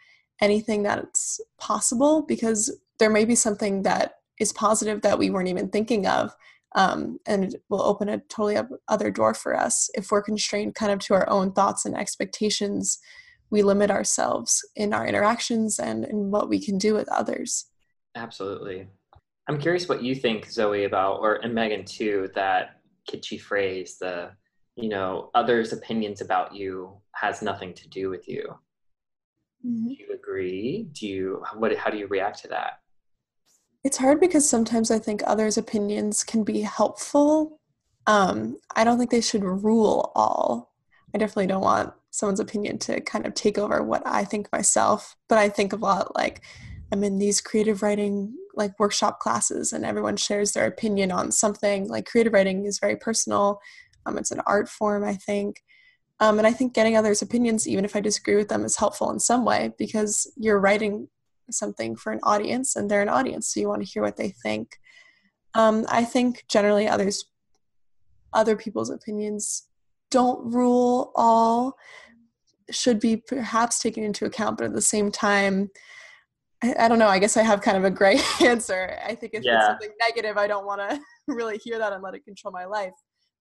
[0.41, 5.69] anything that's possible because there may be something that is positive that we weren't even
[5.69, 6.33] thinking of
[6.75, 10.99] um, and will open a totally other door for us if we're constrained kind of
[10.99, 12.99] to our own thoughts and expectations
[13.49, 17.65] we limit ourselves in our interactions and in what we can do with others
[18.15, 18.87] absolutely
[19.49, 24.31] i'm curious what you think zoe about or and Meagan too that kitschy phrase the
[24.75, 28.43] you know others opinions about you has nothing to do with you
[29.65, 29.87] mm-hmm.
[29.87, 32.79] do you agree do you what how do you react to that
[33.83, 37.59] it's hard because sometimes I think others' opinions can be helpful.
[38.07, 40.73] Um, I don't think they should rule all.
[41.13, 45.15] I definitely don't want someone's opinion to kind of take over what I think myself.
[45.29, 46.41] But I think a lot like
[46.91, 51.87] I'm in these creative writing like workshop classes and everyone shares their opinion on something.
[51.87, 53.59] Like creative writing is very personal.
[54.05, 55.63] Um, it's an art form, I think.
[56.19, 59.09] Um, and I think getting others' opinions, even if I disagree with them, is helpful
[59.09, 61.07] in some way because you're writing
[61.51, 64.29] something for an audience and they're an audience so you want to hear what they
[64.29, 64.79] think
[65.53, 67.25] um, i think generally others
[68.33, 69.67] other people's opinions
[70.11, 71.75] don't rule all
[72.71, 75.69] should be perhaps taken into account but at the same time
[76.63, 79.33] I, I don't know i guess i have kind of a gray answer i think
[79.33, 79.57] if yeah.
[79.57, 82.65] it's something negative i don't want to really hear that and let it control my
[82.65, 82.93] life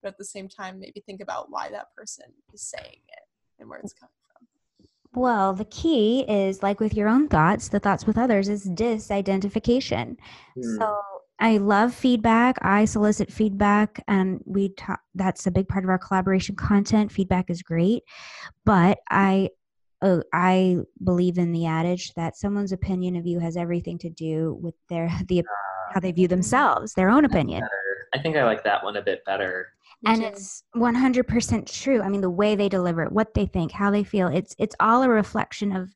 [0.03, 3.23] but at the same time maybe think about why that person is saying it
[3.59, 5.21] and where it's coming from.
[5.21, 10.17] well, the key is like with your own thoughts, the thoughts with others is disidentification.
[10.57, 10.79] Mm.
[10.79, 10.99] So
[11.41, 12.59] I love feedback.
[12.63, 17.13] I solicit feedback and we talk that's a big part of our collaboration content.
[17.13, 18.03] Feedback is great,
[18.65, 19.51] but I
[20.03, 24.59] uh, I believe in the adage that someone's opinion of you has everything to do
[24.61, 25.43] with their the
[25.93, 27.63] how they view themselves, their own opinion.
[28.15, 29.69] I think I like that one a bit better.
[30.07, 32.03] and it's 100% true.
[32.03, 34.77] I mean the way they deliver it what they think how they feel it's it's
[34.81, 35.89] all a reflection of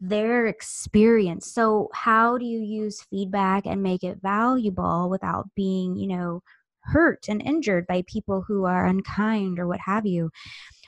[0.00, 1.46] their experience.
[1.52, 6.42] So how do you use feedback and make it valuable without being you know
[6.80, 10.30] hurt and injured by people who are unkind or what have you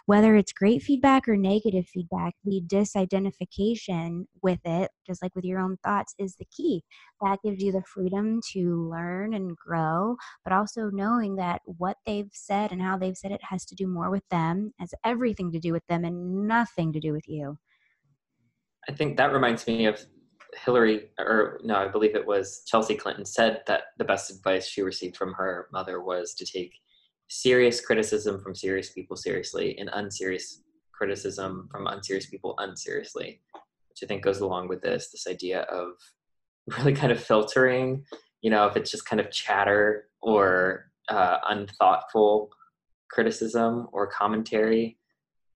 [0.06, 5.60] whether it's great feedback or negative feedback, the disidentification with it, just like with your
[5.60, 6.82] own thoughts, is the key.
[7.22, 12.30] That gives you the freedom to learn and grow, but also knowing that what they've
[12.32, 15.58] said and how they've said it has to do more with them, has everything to
[15.58, 17.58] do with them and nothing to do with you.
[18.88, 20.04] I think that reminds me of
[20.64, 24.82] Hillary, or no, I believe it was Chelsea Clinton said that the best advice she
[24.82, 26.74] received from her mother was to take
[27.28, 30.62] serious criticism from serious people seriously and unserious
[30.92, 33.40] criticism from unserious people unseriously
[33.88, 35.88] which i think goes along with this this idea of
[36.78, 38.04] really kind of filtering
[38.42, 42.50] you know if it's just kind of chatter or uh, unthoughtful
[43.10, 44.96] criticism or commentary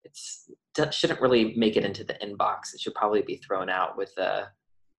[0.05, 2.73] it's that shouldn't really make it into the inbox.
[2.73, 4.47] It should probably be thrown out with the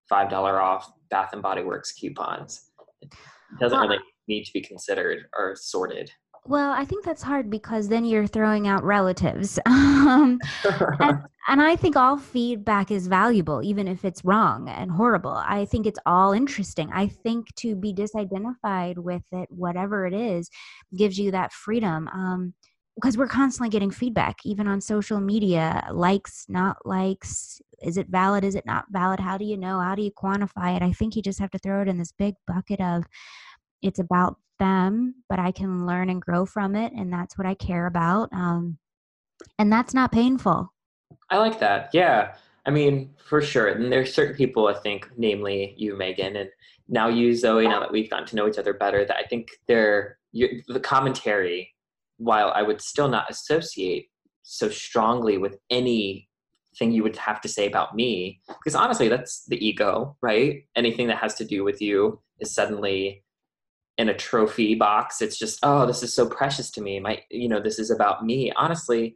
[0.08, 2.70] five dollar off bath and body works coupons.
[3.00, 3.10] It
[3.58, 3.98] doesn't really
[4.28, 6.10] need to be considered or sorted
[6.46, 9.58] well, I think that's hard because then you're throwing out relatives.
[9.66, 15.34] um, and, and, I think all feedback is valuable, even if it's wrong and horrible.
[15.34, 16.90] I think it's all interesting.
[16.92, 20.48] I think to be disidentified with it, whatever it is,
[20.96, 22.08] gives you that freedom.
[22.08, 22.54] Um,
[22.96, 27.60] because we're constantly getting feedback, even on social media likes, not likes.
[27.82, 28.44] Is it valid?
[28.44, 29.20] Is it not valid?
[29.20, 29.80] How do you know?
[29.80, 30.82] How do you quantify it?
[30.82, 33.04] I think you just have to throw it in this big bucket of
[33.80, 36.92] it's about them, but I can learn and grow from it.
[36.92, 38.32] And that's what I care about.
[38.32, 38.78] Um,
[39.58, 40.72] and that's not painful.
[41.30, 41.90] I like that.
[41.92, 42.34] Yeah.
[42.66, 43.68] I mean, for sure.
[43.68, 46.50] And there's certain people, I think, namely you, Meagan, and
[46.88, 49.48] now you, Zoe, now that we've gotten to know each other better, that I think
[49.66, 51.74] they're the commentary,
[52.18, 54.10] while I would still not associate
[54.42, 56.28] so strongly with any
[56.78, 61.08] thing you would have to say about me because honestly that's the ego right anything
[61.08, 63.24] that has to do with you is suddenly
[64.00, 67.46] in a trophy box it's just oh this is so precious to me my you
[67.46, 69.14] know this is about me honestly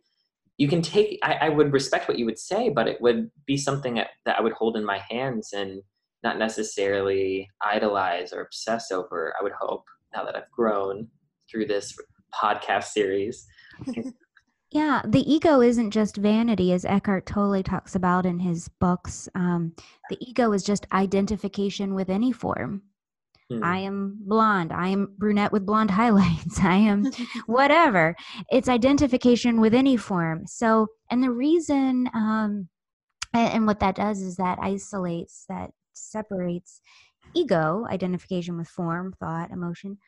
[0.59, 3.57] you can take I, I would respect what you would say but it would be
[3.57, 5.81] something that, that i would hold in my hands and
[6.23, 11.09] not necessarily idolize or obsess over i would hope now that i've grown
[11.51, 11.97] through this
[12.43, 13.47] podcast series
[14.71, 19.29] Yeah, the ego isn't just vanity, as Eckhart Tolle talks about in his books.
[19.37, 19.73] Um,
[20.11, 22.83] the ego is just identification with any form.
[23.51, 23.87] I hmm.
[23.87, 24.73] am blonde.
[24.73, 26.61] I am brunette with blonde highlights.
[26.61, 27.11] I am
[27.47, 28.17] whatever.
[28.51, 30.47] It's identification with any form.
[30.47, 32.69] So, and the reason, um,
[33.33, 36.81] and, and what that does is that isolates, that separates
[37.35, 39.99] ego, identification with form, thought, emotion,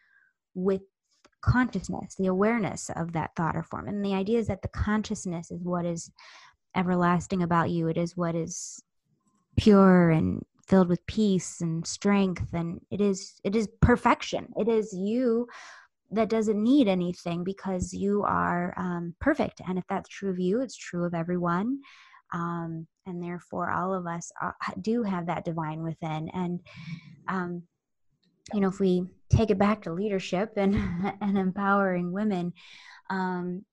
[0.54, 0.82] with
[1.42, 3.86] consciousness, the awareness of that thought or form.
[3.86, 6.10] And the idea is that the consciousness is what is
[6.74, 7.88] everlasting about you.
[7.88, 8.82] It is what is
[9.56, 14.48] pure and filled with peace and strength and it is it is perfection.
[14.56, 15.48] It is you
[16.10, 19.60] that doesn't need anything because you are um, perfect.
[19.66, 21.80] And if that's true of you it's true of everyone.
[22.34, 26.28] Um, and therefore all of us are, do have that divine within.
[26.30, 26.60] And
[27.28, 27.62] um,
[28.52, 30.74] you know if we take it back to leadership and
[31.20, 32.52] and empowering women
[33.10, 33.64] um,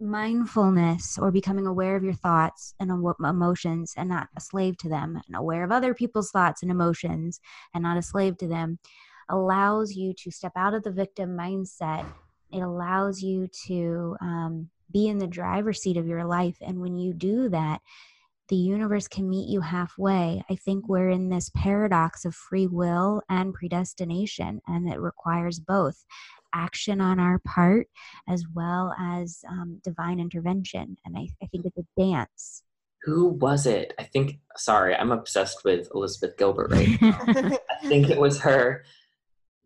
[0.00, 5.20] mindfulness or becoming aware of your thoughts and emotions and not a slave to them
[5.26, 7.40] and aware of other people's thoughts and emotions
[7.74, 8.78] and not a slave to them
[9.30, 12.04] allows you to step out of the victim mindset
[12.52, 16.96] it allows you to um, be in the driver's seat of your life and when
[16.96, 17.80] you do that
[18.48, 20.42] the universe can meet you halfway.
[20.48, 26.04] I think we're in this paradox of free will and predestination, and it requires both
[26.56, 27.86] action on our part
[28.28, 30.96] as well as um, divine intervention.
[31.04, 32.62] And I, I think it's a dance.
[33.02, 33.92] Who was it?
[33.98, 37.20] I think, sorry, I'm obsessed with Elizabeth Gilbert right now.
[37.26, 38.84] I think it was her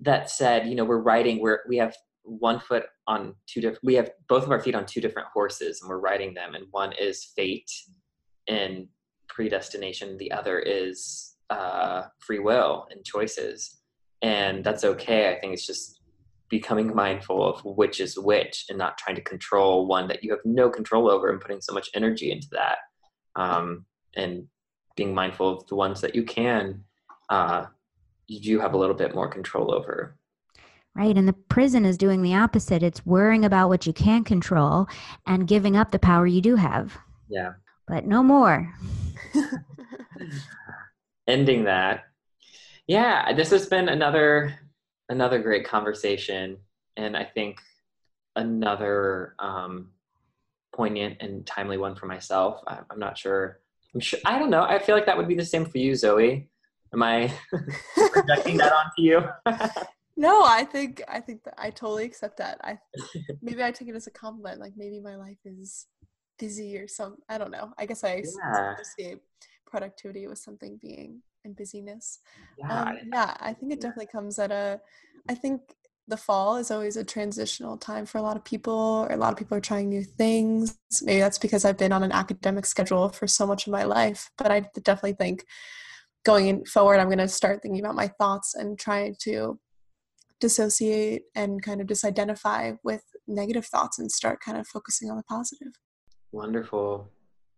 [0.00, 3.94] that said, you know, we're riding, we're, we have one foot on two different, we
[3.94, 6.54] have both of our feet on two different horses and we're riding them.
[6.54, 7.70] And one is fate
[8.48, 8.88] and
[9.28, 13.80] predestination, the other is uh, free will and choices.
[14.22, 15.30] And that's okay.
[15.30, 15.99] I think it's just
[16.50, 20.40] becoming mindful of which is which and not trying to control one that you have
[20.44, 22.78] no control over and putting so much energy into that
[23.36, 23.86] um,
[24.16, 24.44] and
[24.96, 26.82] being mindful of the ones that you can
[27.30, 27.64] uh,
[28.26, 30.16] you do have a little bit more control over.
[30.94, 32.82] Right and the prison is doing the opposite.
[32.82, 34.88] It's worrying about what you can control
[35.26, 36.98] and giving up the power you do have.
[37.28, 37.52] Yeah.
[37.86, 38.74] But no more.
[41.28, 42.04] Ending that.
[42.88, 44.58] Yeah this has been another
[45.10, 46.56] another great conversation
[46.96, 47.58] and i think
[48.36, 49.90] another um,
[50.72, 52.62] poignant and timely one for myself.
[52.66, 53.60] I, I'm not sure.
[53.94, 54.20] I'm sure.
[54.24, 54.62] I don't know.
[54.62, 56.48] I feel like that would be the same for you, Zoe.
[56.92, 57.32] Am I
[58.12, 59.20] projecting that onto you?
[60.16, 62.60] no, I think I think that I totally accept that.
[62.62, 62.78] I
[63.42, 64.60] maybe I take it as a compliment.
[64.60, 65.86] Like maybe my life is
[66.38, 67.16] busy or some.
[67.28, 67.72] I don't know.
[67.78, 68.74] I guess I yeah.
[68.74, 69.20] associate
[69.66, 72.20] productivity with something being in busyness.
[72.58, 72.82] Yeah.
[72.82, 74.80] Um, yeah, I think it definitely comes at a.
[75.28, 75.62] I think
[76.08, 79.06] the fall is always a transitional time for a lot of people.
[79.08, 80.78] Or a lot of people are trying new things.
[81.02, 84.30] Maybe that's because I've been on an academic schedule for so much of my life.
[84.36, 85.44] But I definitely think
[86.24, 89.58] going forward, I'm going to start thinking about my thoughts and trying to
[90.40, 95.22] dissociate and kind of disidentify with negative thoughts and start kind of focusing on the
[95.22, 95.72] positive.
[96.32, 97.08] Wonderful.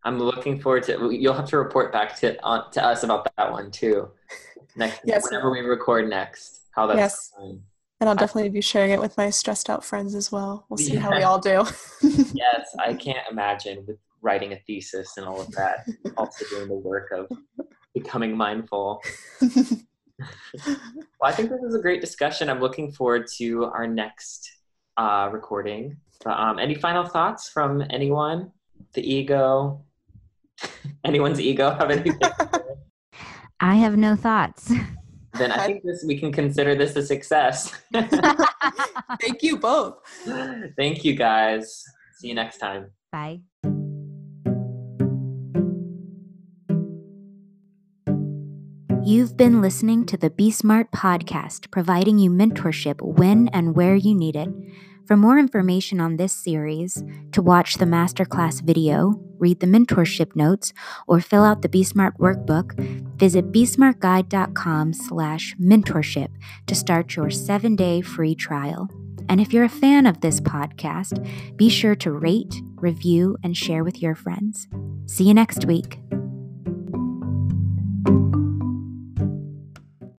[0.04, 1.10] I'm looking forward to.
[1.12, 4.10] You'll have to report back to uh, to us about that one too.
[4.76, 5.24] Next, yes.
[5.24, 7.32] whenever we record next, how that's yes.
[7.36, 7.62] going.
[8.00, 10.64] And I'll definitely be sharing it with my stressed out friends as well.
[10.68, 11.00] We'll see yeah.
[11.00, 11.64] how we all do.
[12.32, 15.86] yes, I can't imagine with writing a thesis and all of that,
[16.16, 17.28] also doing the work of
[17.94, 19.02] becoming mindful.
[19.40, 19.60] well,
[21.22, 22.48] I think this is a great discussion.
[22.48, 24.50] I'm looking forward to our next
[24.96, 25.96] uh, recording.
[26.24, 28.52] But, um, any final thoughts from anyone?
[28.94, 29.84] The ego?
[31.04, 32.18] Anyone's ego have anything?
[33.60, 34.72] I have no thoughts
[35.34, 37.72] then I think this we can consider this a success.
[37.92, 39.98] Thank you both.
[40.76, 41.84] Thank you guys.
[42.16, 42.90] See you next time.
[43.10, 43.40] Bye.
[49.04, 54.36] You've been listening to the bSMART podcast, providing you mentorship when and where you need
[54.36, 54.48] it.
[55.06, 60.72] For more information on this series, to watch the masterclass video, read the mentorship notes,
[61.08, 62.78] or fill out the bSMART workbook,
[63.18, 66.28] visit besmartguide.com slash mentorship
[66.66, 68.88] to start your seven-day free trial.
[69.28, 71.26] And if you're a fan of this podcast,
[71.56, 74.68] be sure to rate, review, and share with your friends.
[75.06, 75.98] See you next week.